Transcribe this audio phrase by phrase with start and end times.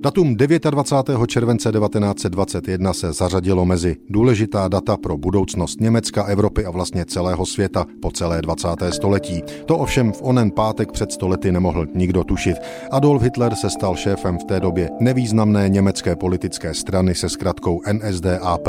[0.00, 1.26] Datum 29.
[1.26, 7.86] července 1921 se zařadilo mezi důležitá data pro budoucnost Německa, Evropy a vlastně celého světa
[8.02, 8.68] po celé 20.
[8.90, 9.42] století.
[9.66, 12.56] To ovšem v onen pátek před stolety nemohl nikdo tušit.
[12.90, 18.68] Adolf Hitler se stal šéfem v té době nevýznamné německé politické strany se zkratkou NSDAP.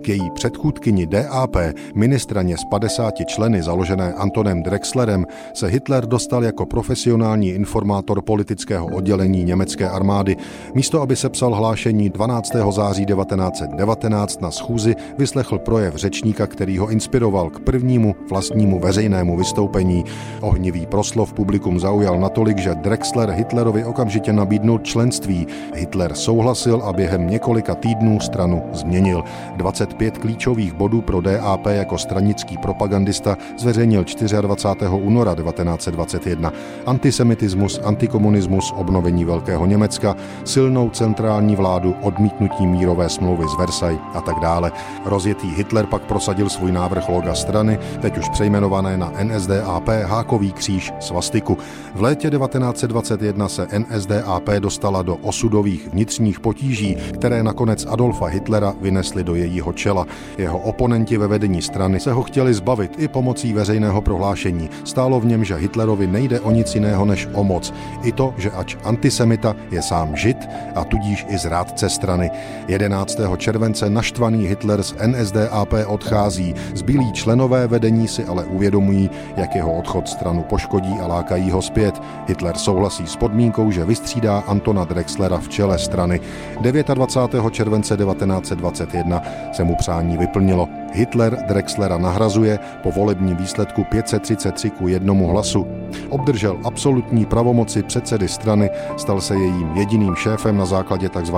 [0.00, 1.56] K její předchůdkyni DAP,
[1.94, 9.44] ministraně s 50 členy založené Antonem Drexlerem, se Hitler dostal jako profesionální informátor politického oddělení
[9.44, 10.36] německé armády
[10.74, 12.52] Místo, aby sepsal hlášení 12.
[12.70, 20.04] září 1919 na schůzi, vyslechl projev řečníka, který ho inspiroval k prvnímu vlastnímu veřejnému vystoupení.
[20.40, 25.46] Ohnivý proslov publikum zaujal natolik, že Drexler Hitlerovi okamžitě nabídnul členství.
[25.74, 29.24] Hitler souhlasil a během několika týdnů stranu změnil.
[29.56, 34.04] 25 klíčových bodů pro DAP jako stranický propagandista zveřejnil
[34.40, 34.90] 24.
[34.90, 36.52] února 1921.
[36.86, 40.16] Antisemitismus, antikomunismus, obnovení Velkého Německa,
[40.56, 44.72] silnou centrální vládu, odmítnutí mírové smlouvy z Versailles a tak dále.
[45.04, 50.92] Rozjetý Hitler pak prosadil svůj návrh loga strany, teď už přejmenované na NSDAP hákový kříž
[51.00, 51.58] svastiku.
[51.94, 59.24] V létě 1921 se NSDAP dostala do osudových vnitřních potíží, které nakonec Adolfa Hitlera vynesly
[59.24, 60.06] do jejího čela.
[60.38, 64.70] Jeho oponenti ve vedení strany se ho chtěli zbavit i pomocí veřejného prohlášení.
[64.84, 67.74] Stálo v něm, že Hitlerovi nejde o nic jiného než o moc.
[68.02, 72.30] I to, že ač antisemita je sám žid, a tudíž i zrádce strany.
[72.68, 73.18] 11.
[73.36, 76.54] července naštvaný Hitler z NSDAP odchází.
[76.74, 82.02] Zbylí členové vedení si ale uvědomují, jak jeho odchod stranu poškodí a lákají ho zpět.
[82.28, 86.20] Hitler souhlasí s podmínkou, že vystřídá Antona Drexlera v čele strany.
[86.60, 87.50] 29.
[87.50, 89.22] července 1921
[89.52, 90.68] se mu přání vyplnilo.
[90.92, 95.66] Hitler Drexlera nahrazuje po volebním výsledku 533 ku jednomu hlasu.
[96.08, 101.36] Obdržel absolutní pravomoci předsedy strany, stal se jejím jediným šéfem na základě tzv.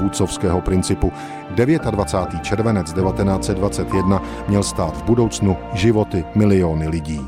[0.00, 1.12] vůdcovského principu.
[1.50, 2.42] 29.
[2.42, 7.20] červenec 1921 měl stát v budoucnu životy miliony lidí.